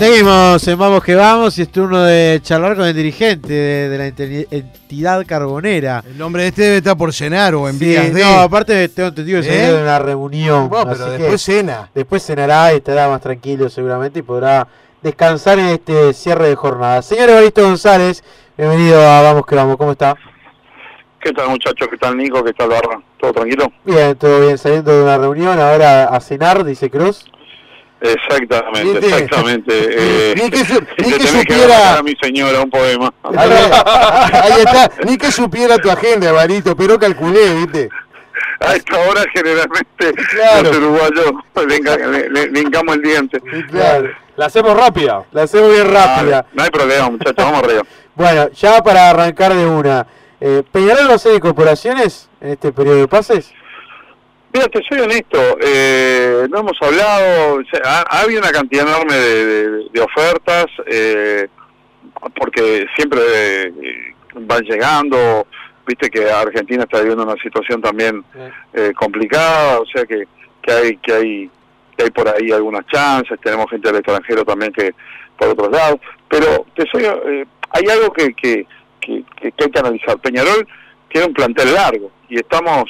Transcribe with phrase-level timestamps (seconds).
[0.00, 3.98] Seguimos en Vamos que Vamos y es turno de charlar con el dirigente de, de
[3.98, 6.04] la enti- entidad carbonera.
[6.06, 8.22] El nombre de este debe estar por cenar o en Sí, vías de.
[8.22, 9.58] no, aparte tengo entendido que ¿Eh?
[9.60, 10.68] salió de una reunión.
[10.68, 11.90] Bueno, así pero que después cena.
[11.92, 14.68] después cenará y estará más tranquilo seguramente y podrá
[15.02, 17.02] descansar en este cierre de jornada.
[17.02, 18.22] Señor Evaristo González,
[18.56, 20.14] bienvenido a Vamos que Vamos, ¿cómo está?
[21.20, 21.88] ¿Qué tal muchachos?
[21.90, 22.44] ¿Qué tal Nico?
[22.44, 23.02] ¿Qué tal Barra?
[23.20, 23.64] ¿Todo tranquilo?
[23.84, 27.24] Bien, todo bien, saliendo de una reunión, ahora a cenar, dice Cruz.
[28.00, 29.06] Exactamente, ¿Viste?
[29.06, 29.72] exactamente.
[30.00, 31.98] Eh, Ni que, su- ni le que tenés que supiera.
[31.98, 33.12] a mi señora un poema.
[33.22, 33.50] Ahí,
[34.32, 34.90] ahí está.
[35.04, 37.88] Ni que supiera tu agenda, Barito, pero calculé, ¿viste?
[38.60, 40.62] A esta hora generalmente Claro.
[40.64, 41.32] los uruguayos
[41.66, 43.40] le, enga- le- le- le hincamos el diente.
[43.52, 44.08] Sí, claro.
[44.36, 45.24] La hacemos rápida.
[45.32, 46.44] La hacemos bien rápida.
[46.46, 47.82] Ah, no hay problema muchachos, vamos arriba.
[48.14, 50.06] Bueno, ya para arrancar de una,
[50.40, 53.52] eh, ¿Peñarol va a hacer incorporaciones en este periodo de pases?
[54.52, 59.44] Mira, te soy honesto, eh, no hemos hablado, ha, ha habido una cantidad enorme de,
[59.70, 61.48] de- de ofertas, eh,
[62.34, 63.20] porque siempre
[63.66, 63.72] eh,
[64.34, 65.46] van llegando,
[65.86, 68.24] viste que Argentina está viviendo una situación también
[68.72, 70.24] eh, complicada, o sea que,
[70.62, 71.50] que hay que hay
[71.96, 74.94] que hay por ahí algunas chances, tenemos gente del extranjero también que
[75.36, 78.66] por otros lados, pero te soy, eh, hay algo que, que,
[79.00, 80.18] que- que hay que analizar.
[80.18, 80.66] Peñarol
[81.10, 82.84] tiene un plantel largo y estamos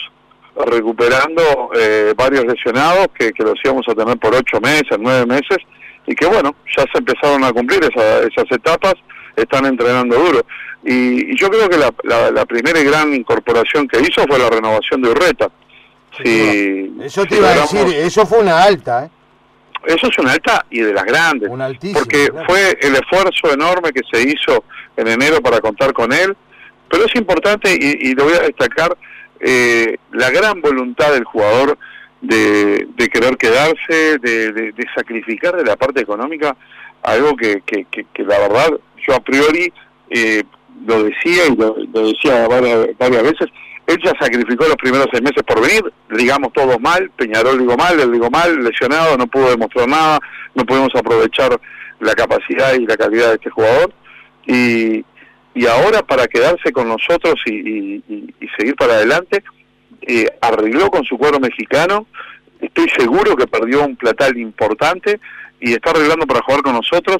[0.66, 5.58] recuperando eh, varios lesionados que, que los íbamos a tener por ocho meses, nueve meses,
[6.06, 8.94] y que bueno, ya se empezaron a cumplir esa- esas etapas,
[9.36, 10.40] están entrenando duro.
[10.84, 14.38] Y, y yo creo que la, la, la primera y gran incorporación que hizo fue
[14.38, 15.48] la renovación de Urreta.
[16.22, 19.10] Si, Eso te si iba a decir, eso fue una alta, ¿eh?
[19.86, 21.48] Eso es una alta y de las grandes.
[21.48, 22.00] Una altísima.
[22.00, 22.46] Porque claro.
[22.48, 24.64] fue el esfuerzo enorme que se hizo
[24.96, 26.36] en enero para contar con él,
[26.88, 28.96] pero es importante y, y lo voy a destacar
[29.40, 31.78] eh, la gran voluntad del jugador
[32.20, 36.56] de, de querer quedarse, de, de- sacrificar de la parte económica
[37.02, 37.86] algo que, que,
[38.24, 38.70] la verdad
[39.06, 39.72] yo a priori
[40.10, 40.42] eh,
[40.86, 41.74] lo decía y lo,
[42.06, 43.48] decía varias, varias veces.
[43.86, 47.98] Él ya sacrificó los primeros seis meses por venir, digamos todos mal, Peñarol digo mal,
[47.98, 50.18] él digo mal, lesionado, no pudo demostrar nada,
[50.54, 51.58] no pudimos aprovechar
[52.00, 53.92] la capacidad y la calidad de este jugador.
[54.46, 55.04] Y,
[55.58, 58.02] y ahora para quedarse con nosotros y, y-
[58.40, 59.42] y- seguir para adelante,
[60.02, 62.06] eh, arregló con su cuadro mexicano,
[62.60, 65.18] estoy seguro que perdió un platal importante
[65.60, 67.18] y está arreglando para jugar con nosotros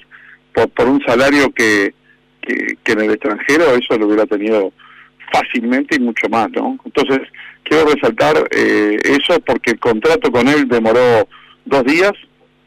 [0.54, 1.94] por, por un salario que,
[2.42, 4.72] que, que en el extranjero eso lo hubiera tenido
[5.32, 6.78] fácilmente y mucho más, ¿no?
[6.84, 7.20] Entonces,
[7.64, 11.28] quiero resaltar eh, eso porque el contrato con él demoró
[11.64, 12.12] dos días,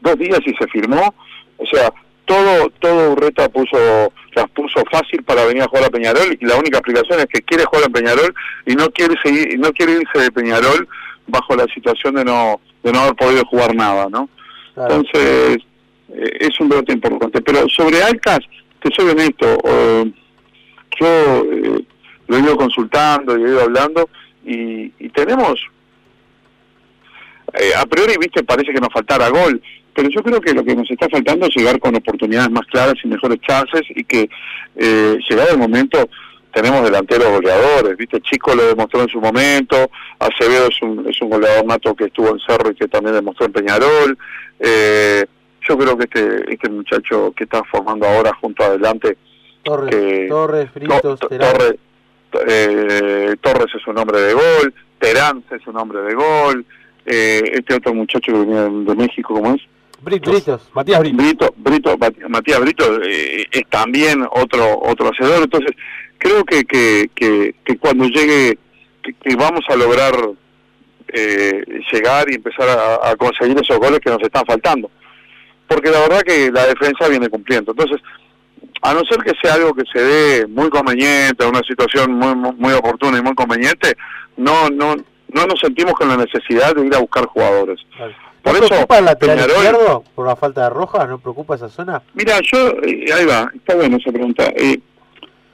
[0.00, 1.14] dos días y se firmó,
[1.56, 1.90] o sea,
[2.32, 6.56] todo todo Urreta puso las puso fácil para venir a jugar a Peñarol y la
[6.56, 8.34] única explicación es que quiere jugar en Peñarol
[8.66, 10.88] y no quiere seguir no quiere irse de Peñarol
[11.26, 14.28] bajo la situación de no de no haber podido jugar nada, ¿no?
[14.76, 15.58] Entonces,
[16.14, 17.40] eh, es un debate importante.
[17.42, 18.40] Pero sobre Alcas,
[18.80, 20.12] te soy honesto, eh,
[21.00, 21.84] yo eh,
[22.26, 24.08] lo he ido consultando y he ido hablando
[24.44, 25.60] y, y tenemos,
[27.54, 29.60] eh, a priori, viste, parece que nos faltara gol,
[29.94, 32.94] pero yo creo que lo que nos está faltando es llegar con oportunidades más claras
[33.04, 34.28] y mejores chances y que
[34.76, 36.08] eh, llegado el momento
[36.52, 41.30] tenemos delanteros goleadores, viste, Chico lo demostró en su momento, Acevedo es un, es un
[41.30, 44.18] goleador nato que estuvo en Cerro y que también demostró en Peñarol,
[44.60, 45.24] eh,
[45.68, 49.16] yo creo que este, este muchacho que está formando ahora junto adelante,
[49.62, 51.28] Torres, que- Torres, To- Fritos, To-.
[51.28, 51.74] Torres,
[52.46, 56.64] eh, Torres es un hombre de gol, Terán es un hombre de gol,
[57.06, 59.62] eh, este otro muchacho que venía de México, ¿cómo es?
[60.02, 60.32] Britos.
[60.32, 60.70] Britos.
[60.74, 61.16] Matías Brito.
[61.16, 65.70] Brito, Brito, Mat- Matías Brito eh, es también otro otro hacedor, entonces
[66.18, 68.58] creo que que, que, que cuando llegue,
[69.02, 70.12] que, que vamos a lograr
[71.08, 74.90] eh, llegar y empezar a, a conseguir esos goles que nos están faltando,
[75.68, 78.00] porque la verdad que la defensa viene cumpliendo, entonces
[78.82, 82.52] a no ser que sea algo que se dé muy conveniente, una situación muy muy,
[82.56, 83.94] muy oportuna y muy conveniente,
[84.36, 84.96] no no
[85.32, 87.80] no nos sentimos con la necesidad de ir a buscar jugadores.
[87.98, 91.08] ¿No Por eso, preocupa el lateral Peñarol- izquierdo por la falta de rojas?
[91.08, 92.02] ¿No preocupa esa zona?
[92.14, 94.44] Mira, yo, eh, ahí va, está bueno esa pregunta.
[94.56, 94.80] Eh,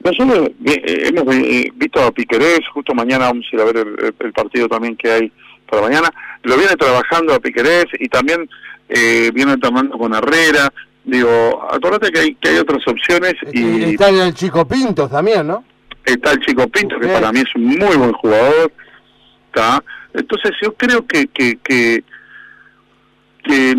[0.03, 4.13] nosotros eh, hemos eh, visto a Piquerés, justo mañana vamos a ir a ver el,
[4.19, 5.31] el- partido también que hay
[5.69, 6.09] para mañana.
[6.43, 8.49] Lo viene trabajando a Piquerés y también
[8.87, 10.71] eh, viene tomando con Herrera.
[11.03, 15.47] Digo, acuérdate que hay, que hay otras opciones Y y está el Chico Pintos también,
[15.47, 15.63] ¿no?
[16.05, 17.13] está el Chico Pinto, que Ok.
[17.13, 18.71] para mí es un muy buen jugador.
[20.13, 22.03] Entonces yo creo que que, que,
[23.43, 23.75] que,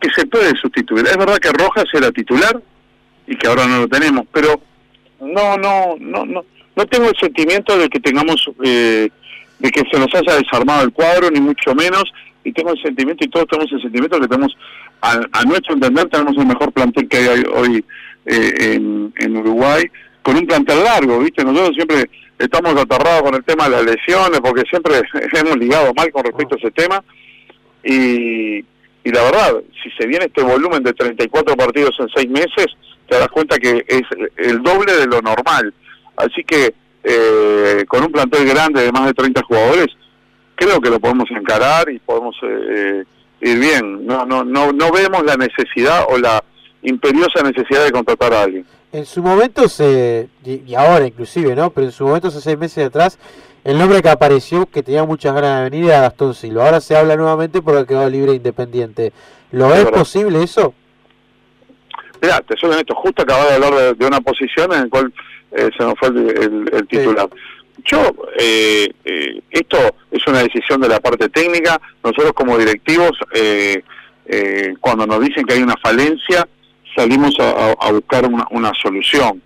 [0.00, 1.06] que- se puede sustituir.
[1.06, 2.60] Es verdad que Rojas era titular
[3.26, 4.60] y que ahora no lo tenemos, pero
[5.20, 6.44] no, no, no, no,
[6.74, 9.08] no tengo el sentimiento de que tengamos, eh,
[9.58, 12.04] de que se nos haya desarmado el cuadro, ni mucho menos,
[12.44, 14.56] y tengo el sentimiento, y todos tenemos el sentimiento que tenemos,
[15.00, 17.84] a, nuestro entender, tenemos el mejor plantel que hay hoy
[18.26, 18.78] eh,
[19.16, 19.84] en Uruguay,
[20.22, 21.44] con un plantel largo, ¿viste?
[21.44, 22.08] Nosotros siempre
[22.42, 25.00] estamos aterrados con el tema de las lesiones, porque siempre
[25.32, 27.02] hemos ligado mal con respecto a ese tema,
[27.84, 32.66] y, y la verdad, si se viene este volumen de 34 partidos en seis meses,
[33.08, 34.02] te das cuenta que es
[34.36, 35.74] el doble de lo normal.
[36.16, 36.74] Así que
[37.04, 39.88] eh, con un plantel grande de más de 30 jugadores,
[40.54, 43.04] creo que lo podemos encarar y podemos eh,
[43.40, 44.06] ir bien.
[44.06, 46.42] No, no, no, no vemos la necesidad o la
[46.82, 48.64] imperiosa necesidad de contratar a alguien.
[48.92, 51.70] En su momento, se, y ahora inclusive, ¿no?
[51.70, 53.18] Pero en su momento, hace seis meses atrás,
[53.64, 56.66] el nombre que apareció, que tenía muchas ganas de venir, era Gastón Silva.
[56.66, 59.12] Ahora se habla nuevamente porque quedado libre e independiente.
[59.50, 60.74] ¿Lo es, posible eso?
[62.20, 65.12] Mira, te soy honesto, justo acababa de hablar de, una posición en la cual
[65.52, 67.28] eh, se nos fue el, titular.
[67.84, 69.78] Yo, eh, eh, esto
[70.10, 71.80] es una decisión de la parte técnica.
[72.04, 73.12] Nosotros como directivos,
[74.80, 76.46] cuando nos dicen que hay una falencia,
[76.94, 79.42] salimos a, buscar una, solución.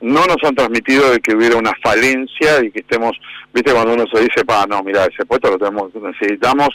[0.00, 3.12] no nos han transmitido de que hubiera una falencia y que estemos,
[3.52, 6.68] viste, cuando uno se dice, pa, no, mira, ese puesto lo tenemos, necesitamos,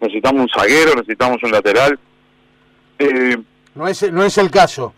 [0.00, 1.98] necesitamos un zaguero, necesitamos un lateral.
[3.74, 4.94] no es, no es el caso.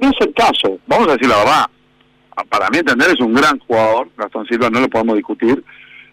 [0.00, 1.66] No es el caso, vamos a decir la verdad.
[2.48, 5.62] Para mí entender es un gran jugador, Gastón Silva no lo podemos discutir,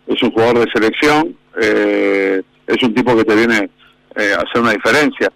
[0.05, 3.69] es un jugador de selección, eh, es un tipo que te viene
[4.15, 5.31] eh, a hacer una diferencia.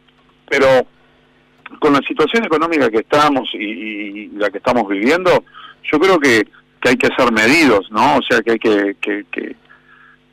[0.47, 0.85] Pero
[1.79, 5.43] con la situación económica que estamos y, la que estamos viviendo,
[5.83, 6.47] yo creo que,
[6.81, 8.17] que, hay que ser medidos, ¿no?
[8.17, 9.55] O sea, que hay que, que, que,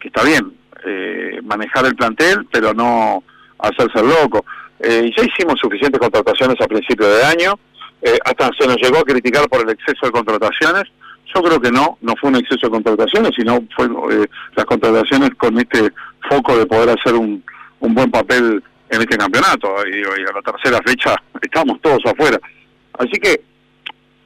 [0.02, 0.52] está bien
[0.84, 3.22] eh, manejar el plantel, pero no
[3.58, 4.44] hacerse loco.
[4.80, 7.58] Eh, ya hicimos suficientes contrataciones a principio de año,
[8.02, 10.84] eh, hasta se nos llegó a criticar por el exceso de contrataciones.
[11.32, 14.26] Yo creo que no, no fue un exceso de contrataciones, sino fue eh,
[14.56, 15.92] las contrataciones con este
[16.28, 17.44] foco de poder hacer un,
[17.78, 18.62] un buen papel
[18.92, 19.74] en este campeonato.
[19.86, 22.38] Y, a la tercera fecha estamos todos afuera.
[22.94, 23.42] Así que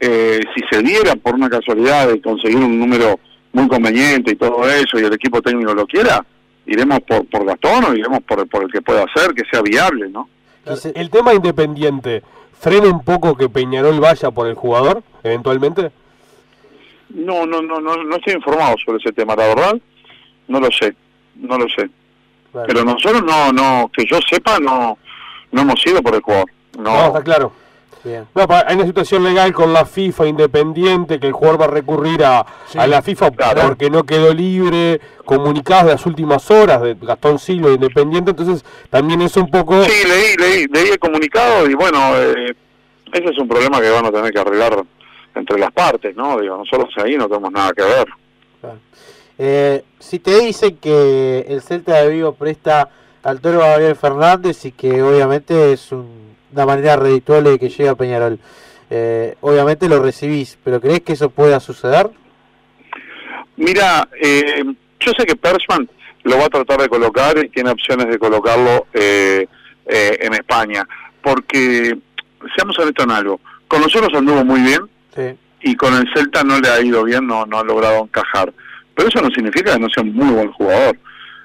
[0.00, 3.18] eh, si se diera por una casualidad de conseguir un número
[3.52, 6.24] muy conveniente y todo eso, y el equipo técnico lo quiera,
[6.66, 10.10] iremos por, por Gastón o iremos por, por el que pueda hacer, que sea viable,
[10.10, 10.28] ¿no?
[10.94, 12.24] El tema independiente,
[12.60, 15.90] ¿Frena un poco que Peñarol vaya por el jugador, eventualmente?
[17.10, 19.80] No, no, no, no, no estoy informado sobre ese tema, la verdad.
[20.48, 20.94] No lo sé,
[21.36, 21.88] no lo sé.
[22.66, 24.98] Pero nosotros no, no, que yo sepa, no,
[25.52, 26.50] no hemos ido por el jugador.
[26.78, 27.52] No, no está claro.
[28.34, 32.22] No, hay una situación legal con la FIFA independiente que el jugador va a recurrir
[32.24, 37.40] a, a la FIFA porque no quedó libre, comunicados de las últimas horas de Gastón
[37.40, 39.82] Silva independiente, entonces también es un poco...
[39.82, 42.54] Sí, leí, leí, leí el comunicado y bueno, eh,
[43.12, 44.84] ese es un problema que van a tener que arreglar
[45.34, 46.38] entre las partes, ¿no?
[46.40, 48.06] Digo, nosotros ahí no tenemos nada que ver.
[49.38, 52.88] Eh, si te dicen que el Celta de Vigo presta
[53.22, 57.96] al Toro Gabriel Fernández y que obviamente es un una manera redituable que llega a
[57.96, 58.38] Peñarol.
[58.88, 62.10] Eh, obviamente lo recibís, pero ¿crees que eso pueda suceder?
[63.56, 64.64] Mira, eh,
[65.00, 65.88] yo sé que Persman
[66.24, 69.46] lo va a tratar de colocar y tiene opciones de colocarlo eh,
[69.86, 70.86] en España,
[71.22, 71.96] porque,
[72.56, 74.80] seamos honestos en algo, con nosotros anduvo muy bien
[75.62, 78.52] y con el Celta no le ha ido bien, no, no ha logrado encajar.
[78.96, 80.96] Pero eso no significa que no sea un muy buen jugador.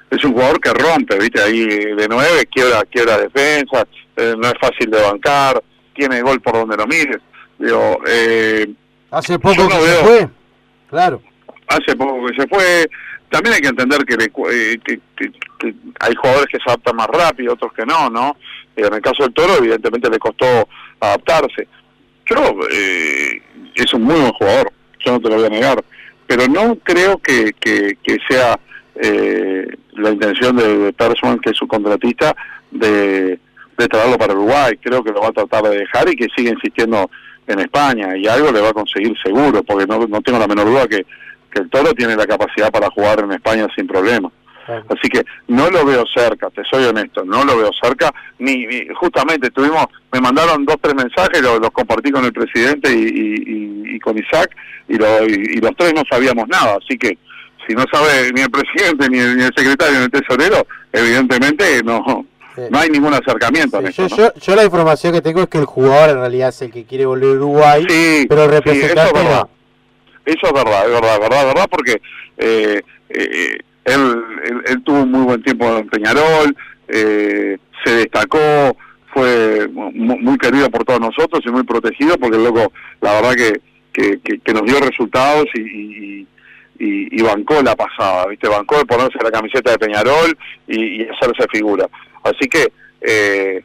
[0.10, 4.54] Es un jugador que rompe, viste, ahí de nueve, quiebra, quiebra defensa, eh, no es
[4.60, 5.62] fácil de bancar,
[5.94, 7.20] tiene gol por donde lo mires.
[7.60, 8.68] Digo, eh,
[9.12, 10.30] hace poco que se fue,
[10.90, 11.22] claro.
[11.68, 12.90] Hace poco que se fue.
[13.30, 15.00] También hay que entender que, eh, que,
[16.00, 18.36] hay jugadores que se adaptan más rápido, otros que no, ¿no?
[18.76, 20.68] En el caso del Toro, evidentemente le costó
[21.00, 21.68] adaptarse.
[22.26, 22.38] Yo,
[22.72, 23.42] eh,
[23.76, 25.84] es un muy buen jugador, yo no te lo voy a negar,
[26.32, 28.58] pero no creo que, que, sea
[28.96, 32.34] eh, la intención de, de Persson, que es su contratista,
[32.72, 33.38] de
[33.82, 34.78] de traerlo para Uruguay.
[34.82, 37.10] Creo que lo va a tratar de dejar y que sigue insistiendo
[37.48, 40.68] en España y algo le va a conseguir seguro, porque no, no tengo la menor
[40.68, 41.06] duda que,
[41.52, 44.32] que el Toro tiene la capacidad para jugar en España sin problema.
[44.68, 49.50] Así que no lo veo cerca, te soy honesto, no lo veo cerca, ni, justamente
[49.50, 54.56] tuvimos, me mandaron dos, tres mensajes, los, compartí con el presidente y, con Isaac,
[54.88, 57.18] y, y, los tres no sabíamos nada, así que
[57.68, 61.84] si no sabe ni el presidente, ni el, ni el secretario, ni el tesorero, evidentemente
[61.84, 62.26] no,
[62.70, 63.82] no hay ningún acercamiento.
[63.82, 67.06] yo, la información que tengo es que el jugador en realidad es el que quiere
[67.06, 67.86] volver a Uruguay,
[68.28, 69.48] pero el representante eso es verdad.
[70.26, 72.02] Eso es verdad, es verdad, verdad, verdad, porque
[72.38, 74.24] eh, eh, él,
[74.68, 76.56] él, tuvo un muy buen tiempo en Peñarol,
[76.88, 78.78] eh, se destacó,
[79.14, 82.72] fue muy, querido por todos nosotros y muy protegido, porque el loco,
[83.02, 83.62] la verdad que,
[83.94, 86.28] que, nos dio resultados y,
[86.80, 88.48] y, bancó la pasada, ¿viste?
[88.48, 91.88] Bancó de ponerse la camiseta de Peñarol y, hacerse figura.
[92.24, 92.72] Así que,
[93.02, 93.64] eh,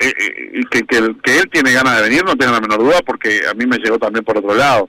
[0.00, 0.96] eh, eh, que, que,
[1.38, 3.98] él tiene ganas de venir, no tengo la menor duda, porque a mí me llegó
[3.98, 4.88] también por otro lado.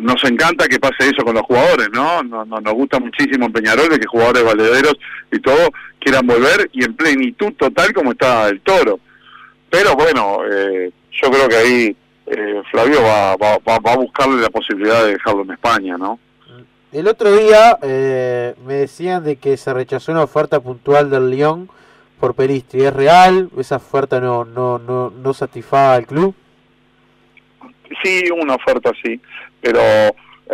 [0.00, 2.22] Nos encanta que pase eso con los jugadores, ¿no?
[2.22, 4.94] Nos, nos gusta muchísimo en Peñarol de que jugadores valederos
[5.30, 8.98] y todo quieran volver y en plenitud total como está el toro.
[9.68, 11.96] Pero bueno, yo creo que ahí
[12.70, 16.18] Flavio va, va, va, a buscarle la posibilidad de dejarlo en España, ¿no?
[16.92, 21.70] El otro día eh, me decían de que se rechazó una oferta puntual del Lyon
[22.20, 22.84] por Peristri.
[22.84, 23.48] ¿Es real?
[23.56, 26.34] ¿Esa oferta no, no, no, no satisfaga al club?
[28.02, 29.20] Sí, una oferta sí,
[29.60, 29.80] pero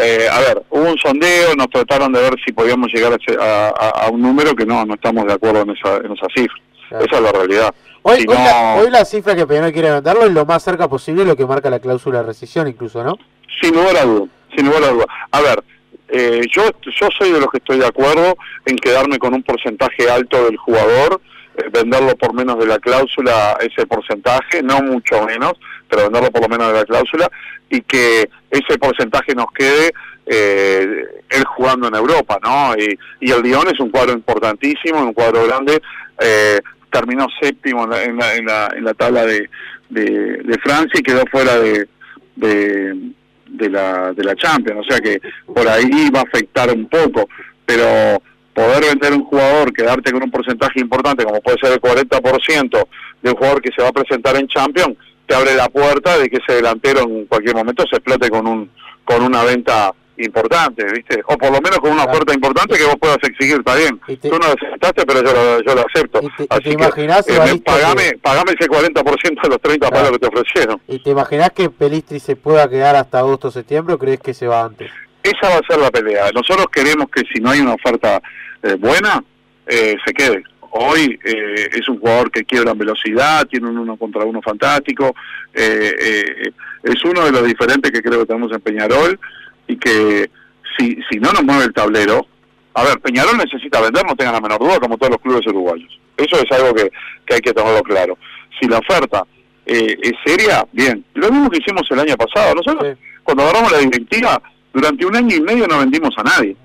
[0.01, 4.23] eh, a ver, hubo un sondeo, nos trataron de ver si podíamos llegar a, un
[4.23, 6.61] número que no, no estamos de acuerdo en esa, en esa cifra.
[6.91, 7.75] Esa es la realidad.
[8.03, 11.37] Hoy, la, hoy, la, cifra que Peñarol quiere venderlo es lo más cerca posible lo
[11.37, 13.19] que marca la cláusula de rescisión incluso, ¿no?
[13.61, 14.27] Sin lugar a duda,
[14.57, 15.07] sin lugar a duda.
[15.33, 15.65] A ver,
[16.09, 20.09] eh, yo, yo soy de los que estoy de acuerdo en quedarme con un porcentaje
[20.09, 21.21] alto del jugador,
[21.73, 25.53] venderlo por menos de la cláusula ese porcentaje, no mucho menos,
[25.89, 27.31] pero venderlo por lo menos de la cláusula,
[27.71, 29.93] y que ese porcentaje nos quede
[30.27, 32.75] eh, él jugando en Europa, ¿no?
[32.77, 35.81] Y, y, el Lyon es un cuadro importantísimo, un cuadro grande,
[36.21, 36.59] eh,
[36.91, 39.49] terminó séptimo en la, en la, en la, tabla de,
[39.91, 41.89] de, Francia y quedó fuera de
[43.49, 47.29] de la, de la Champions, o sea que por ahí va a afectar un poco,
[47.65, 48.23] pero
[48.59, 52.89] poder vender un jugador, quedarte con un porcentaje importante, como puede ser el 40%
[53.23, 54.97] de un jugador que se va a presentar en Champions,
[55.27, 58.71] te abre la puerta de que ese delantero en cualquier momento se explote con un
[59.05, 61.23] con una venta importante, ¿viste?
[61.27, 63.99] O por lo menos con una oferta importante que vos puedas exigir, está bien.
[64.21, 66.21] Tú no lo aceptaste, pero yo lo, yo lo acepto.
[66.51, 70.81] Así que, eh, pagame, pagame ese 40% de los 30 palos que te ofrecieron.
[70.89, 74.47] ¿Y te imaginás que Pelistri se pueda quedar hasta agosto septiembre o crees que se
[74.47, 74.91] va antes?
[75.31, 76.31] Esa va a ser la pelea.
[76.35, 78.23] Nosotros queremos que si no hay una oferta
[78.63, 79.23] eh, buena,
[79.67, 80.43] eh, se quede.
[80.71, 85.15] Hoy eh, es un jugador que quiebra en velocidad, tiene un uno contra uno fantástico,
[85.55, 89.19] es uno de los diferentes que creo que tenemos en Peñarol
[89.67, 90.31] y que
[90.77, 92.27] si, si no nos mueve el tablero,
[92.75, 95.99] a ver, Peñarol necesita vender, no tengan la menor duda, como todos los clubes uruguayos.
[96.17, 96.91] Eso es algo que,
[97.27, 98.19] que hay que tenerlo claro.
[98.61, 99.25] Si la oferta
[99.69, 101.05] eh, es seria, bien.
[101.15, 102.55] Lo mismo que hicimos el año pasado.
[102.55, 104.41] Nosotros, cuando agarramos la directiva,
[104.79, 106.57] durante un año y medio no vendimos a nadie.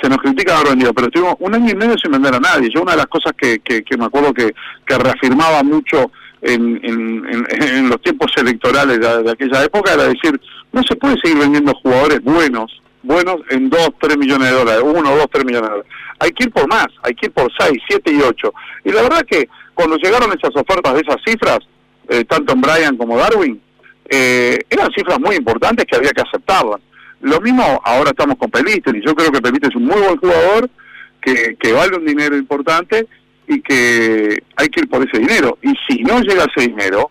[0.00, 2.68] Se nos critica haber vendido, pero estuvimos un año y medio sin vender a nadie.
[2.72, 4.54] Yo una de las cosas que, que, me acuerdo que,
[4.86, 6.12] reafirmaba mucho
[6.42, 10.40] en, en, en, los tiempos electorales de, aquella época era decir,
[10.72, 15.16] no se puede seguir vendiendo jugadores buenos, buenos en 2, 3 millones de dólares, 1,
[15.16, 15.92] 2, 3 millones de dólares.
[16.20, 18.54] Hay que ir por más, hay que ir por 6, 7 y 8.
[18.84, 21.58] Y la verdad que cuando llegaron esas ofertas de esas cifras,
[22.08, 23.60] eh, tanto en Brian como Darwin,
[24.08, 26.80] eh, eran cifras muy importantes que había que aceptarlas.
[27.20, 30.70] Lo mismo ahora estamos con Pelistri, yo creo que Pelistri es un muy buen jugador,
[31.20, 33.06] que, que vale un dinero importante
[33.48, 35.58] y que hay que ir por ese dinero.
[35.62, 37.10] Y si no llega ese dinero,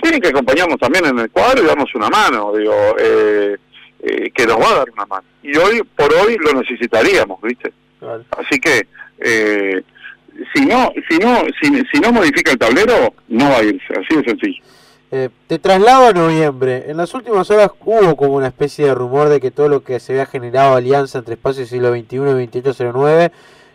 [0.00, 3.56] tienen que acompañarnos también en el cuadro y darnos una mano, digo, eh,
[4.02, 5.24] eh, que nos va a dar una mano.
[5.42, 7.72] Y hoy, por hoy, lo necesitaríamos, ¿viste?
[8.38, 8.86] Así que,
[9.18, 9.82] eh,
[10.54, 14.16] si no, si no, si, si no modifica el tablero, no va a irse, así
[14.16, 14.62] de sencillo.
[15.12, 16.84] Eh, te traslado a noviembre.
[16.88, 20.00] En las últimas horas hubo como una especie de rumor de que todo lo que
[20.00, 23.32] se había generado alianza entre espacios siglo XXI y 2809,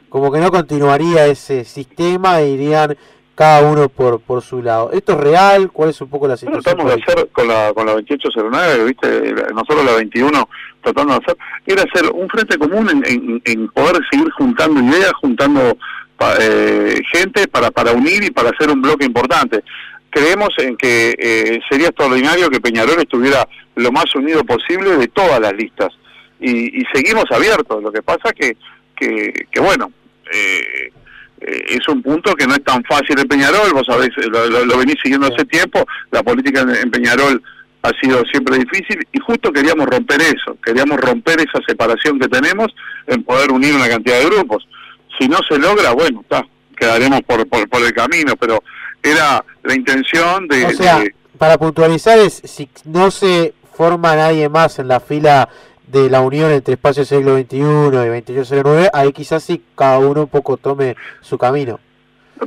[0.10, 2.98] como que no continuaría ese sistema e irían
[3.34, 4.92] cada uno por por su lado.
[4.92, 5.72] ¿Esto es real?
[5.72, 6.64] ¿Cuál es un poco la situación?
[6.64, 9.34] tratamos de hacer con la, con la 2809, ¿viste?
[9.54, 10.50] nosotros la 21
[10.82, 15.78] tratando de hacer, era hacer un frente común en, en, poder seguir juntando ideas, juntando
[16.40, 19.64] eh, gente para, para unir y para hacer un bloque importante.
[20.12, 25.40] Creemos en que eh, sería extraordinario que Peñarol estuviera lo más unido posible de todas
[25.40, 25.90] las listas.
[26.40, 27.82] Y, y seguimos abiertos.
[27.82, 28.58] Lo que pasa que,
[28.96, 29.92] que, que bueno,
[30.32, 30.92] eh,
[31.42, 34.96] eh, es un punto que no es tan fácil en Peñarol, vos sabés, lo, venís
[35.02, 37.42] siguiendo hace tiempo, la política en, Peñarol
[37.82, 42.68] ha sido siempre difícil y justo queríamos romper eso, queríamos romper esa separación que tenemos
[43.08, 44.68] en poder unir una cantidad de grupos.
[45.20, 46.46] Si no se logra, bueno, está,
[46.82, 48.64] quedaremos por, por, el camino, pero
[49.04, 50.66] era la intención de...
[50.66, 51.04] O sea,
[51.38, 55.48] para puntualizar es, si no se forma nadie más en la fila
[55.88, 60.28] de la unión entre espacio siglo XXI y 2809, ahí quizás sí cada uno un
[60.28, 61.80] poco tome su camino.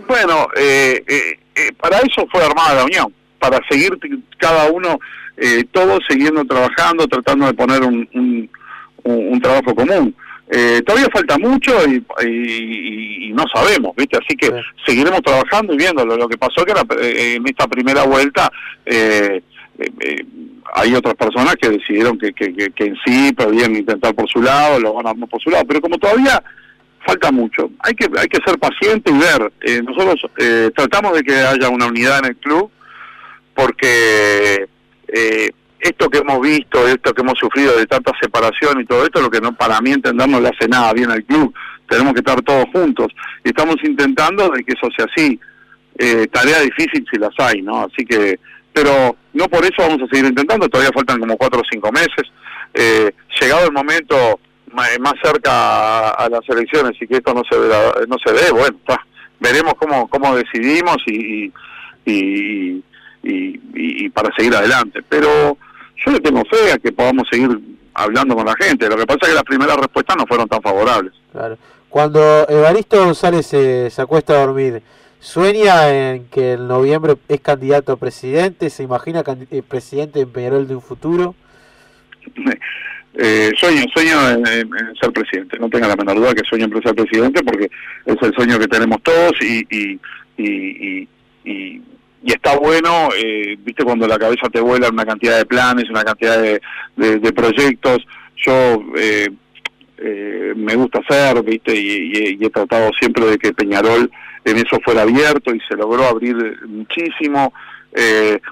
[0.08, 3.96] Bueno, eh, eh, eh, para eso fue armada la unión, para seguir
[4.38, 4.98] cada uno,
[5.72, 8.48] todos siguiendo trabajando, tratando de poner un,
[9.02, 10.14] un, trabajo común.
[10.84, 14.16] Todavía falta mucho y, no sabemos, ¿viste?
[14.16, 14.52] Así que
[14.86, 16.16] seguiremos trabajando y viéndolo.
[16.16, 16.72] Lo que pasó que
[17.34, 18.50] en esta primera vuelta
[20.74, 24.78] hay otras personas que decidieron que, que, que, en sí podían intentar por su lado,
[24.78, 26.42] lo van a por su lado, pero como todavía
[27.04, 29.82] falta mucho, hay que hay que ser paciente y ver.
[29.84, 30.30] nosotros
[30.74, 32.70] tratamos de que haya una unidad en el club
[33.54, 34.66] porque
[35.08, 35.50] eh,
[35.84, 39.30] esto que hemos visto, esto que hemos sufrido de tanta separación y todo esto, lo
[39.30, 41.54] que no para mí entender le hace nada bien al club.
[41.88, 43.08] Tenemos que estar todos juntos
[43.44, 45.38] y estamos intentando de que eso sea así.
[45.98, 47.82] Eh, tarea difícil si las hay, ¿no?
[47.82, 48.40] Así que,
[48.72, 50.68] pero no por eso vamos a seguir intentando.
[50.68, 52.32] Todavía faltan como cuatro o cinco meses.
[52.72, 54.40] Eh, llegado el momento
[54.72, 57.68] más cerca a, las elecciones y que esto no se ve,
[58.08, 58.76] no se ve, bueno,
[59.38, 61.52] veremos cómo cómo decidimos y,
[62.04, 62.82] y
[63.24, 65.02] y, para seguir adelante.
[65.08, 65.58] Pero
[66.04, 67.48] yo le tengo fe a que podamos seguir
[67.94, 68.88] hablando con la gente.
[68.88, 71.12] Lo que pasa es que las primeras respuestas no fueron tan favorables.
[71.32, 71.58] Claro.
[71.88, 74.82] Cuando Evaristo González se, acuesta a dormir,
[75.20, 78.68] ¿sueña en que en noviembre es candidato a presidente?
[78.68, 81.34] ¿Se imagina eh, presidente en Peñarol de un futuro?
[83.16, 84.66] Eh, sueño, sueño en,
[85.00, 85.56] ser presidente.
[85.60, 87.70] No tenga la menor duda que sueño en ser presidente porque
[88.06, 90.00] es el sueño que tenemos todos y, y,
[90.36, 91.08] y,
[91.44, 91.82] y
[92.24, 96.04] y está bueno, eh, viste, cuando la cabeza te vuela una cantidad de planes, una
[96.04, 97.98] cantidad de, proyectos.
[98.36, 99.28] Yo eh,
[99.98, 104.10] eh, me gusta hacer, viste, y, he tratado siempre de que Peñarol
[104.42, 106.34] en eso fuera abierto y se logró abrir
[106.66, 107.52] muchísimo.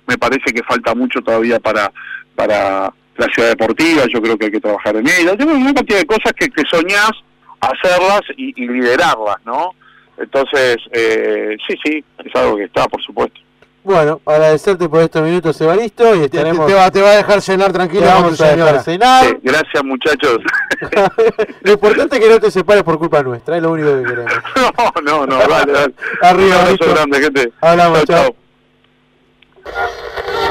[0.06, 1.90] me parece que falta mucho todavía para,
[2.34, 5.34] para la ciudad deportiva, yo creo que hay que trabajar en ella.
[5.34, 7.12] Tengo una cantidad de cosas que, que soñás
[7.58, 9.70] hacerlas y, y liderarlas, ¿no?
[10.18, 10.76] Entonces,
[11.66, 13.40] sí, sí, es algo que está, por supuesto.
[13.84, 16.68] Bueno, agradecerte por estos minutos, Evaristo, y estaremos...
[16.68, 18.06] Te, va, te va a dejar cenar tranquilo.
[18.06, 19.38] vamos a dejar cenar.
[19.42, 20.38] gracias, muchachos.
[21.62, 24.32] Lo importante es que no te separes por culpa nuestra, es lo único que queremos.
[25.02, 25.94] No, no, no, vale, vale.
[26.22, 27.52] Arriba, Un abrazo grande, gente.
[27.60, 28.34] Hablamos, chao.
[29.64, 30.41] chao.